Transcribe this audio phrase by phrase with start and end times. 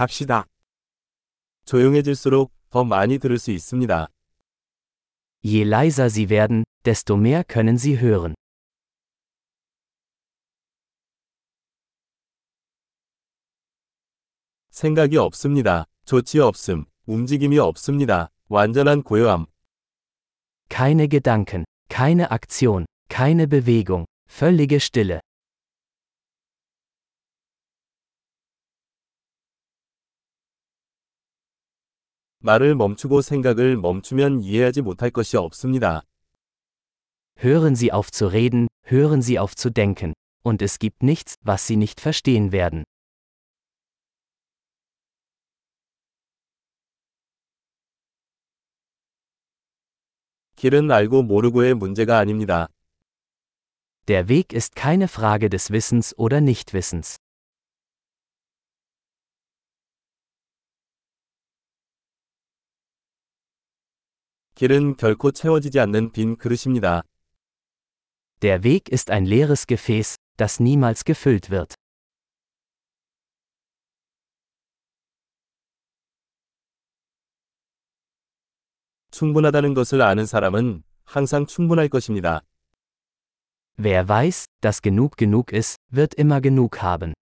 [0.00, 0.45] 갑시다.
[1.65, 4.07] 조용해질수록 더 많이 들을 수 있습니다.
[5.43, 8.35] Je leiser Sie werden, desto mehr können Sie hören.
[14.69, 15.85] 생각이 없습니다.
[16.05, 16.85] 조치 없음.
[17.05, 18.29] 움직임이 없습니다.
[18.47, 19.45] 완전한 고요함.
[20.69, 25.19] Keine Gedanken, keine Aktion, keine Bewegung, völlige Stille.
[32.40, 36.02] 말을 멈추고 생각을 멈추면 이해하지 못할 것이 없습니다.
[37.42, 41.66] Hören Sie auf zu reden, hören Sie auf zu denken, und es gibt nichts, was
[41.66, 42.84] Sie nicht verstehen werden.
[50.56, 52.68] 길은 알고 모르고의 문제가 아닙니다.
[54.08, 57.16] Der Weg ist keine Frage des Wissens oder Nichtwissens.
[64.60, 67.02] 길은 결코 채워지지 않는 빈 그릇입니다.
[68.40, 71.74] Der Weg ist ein leeres Gefäß, das niemals gefüllt wird.
[79.10, 82.42] 충분하다는 것을 아는 사람은 항상 충분할 것입니다.
[83.78, 87.12] Wer weiß, dass genug genug ist, wird immer genug haben.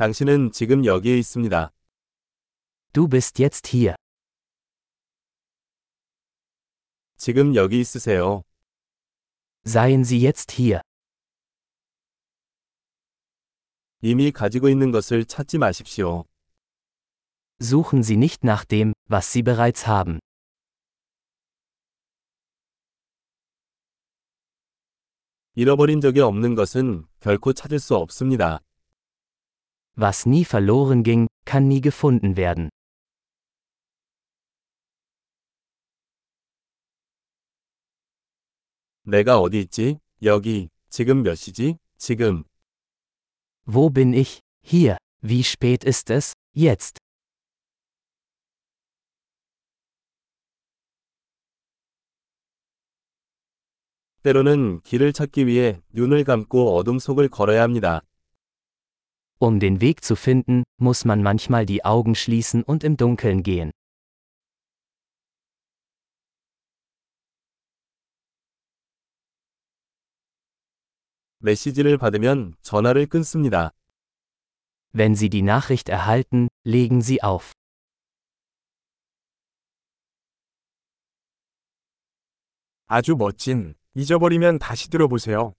[0.00, 1.70] 당신은 지금 여기에 있습니다.
[2.94, 3.94] Du bist jetzt hier.
[7.18, 8.40] 지금 여기 있으세요.
[9.66, 10.80] Seien Sie jetzt hier.
[14.00, 16.24] 이미 가지고 있는 것을 찾지 마십시오.
[17.60, 20.18] Suchen Sie nicht nach dem, was Sie bereits haben.
[25.56, 28.62] 잃어버린 적이 없는 것은 결코 찾을 수 없습니다.
[30.00, 32.70] Was nie verloren ging, kann nie gefunden werden.
[39.04, 39.98] 내가 어디 있지?
[40.22, 40.70] 여기.
[40.88, 41.76] 지금 몇 시지?
[41.98, 42.44] 지금.
[43.66, 44.40] Wo bin ich?
[44.64, 44.96] Hier.
[45.20, 46.32] Wie spät ist es?
[46.56, 46.96] Jetzt.
[54.22, 58.00] 때로는 길을 찾기 위해 눈을 감고 어둠 속을 걸어야 합니다.
[59.39, 63.71] Um den Weg zu finden, muss man manchmal die Augen schließen und im Dunkeln gehen.
[71.39, 73.71] 메시지를 받으면 전화를 끊습니다.
[74.93, 77.51] Wenn Sie die Nachricht erhalten, legen Sie auf.
[82.87, 83.75] 아주 멋진.
[83.95, 85.55] 잊어버리면 다시 들어보세요.